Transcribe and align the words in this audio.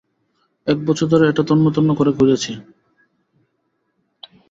এক 0.67 0.77
বছর 0.87 1.07
ধরে 1.07 1.25
এটা 1.27 1.43
তন্ন-তন্ন 1.49 1.89
করে 1.95 2.11
খুঁজেছি! 2.17 2.51